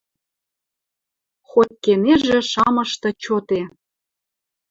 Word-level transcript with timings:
Хоть 1.49 1.75
кенежӹ 1.83 2.39
шамышты 2.51 3.09
чоте. 3.23 3.61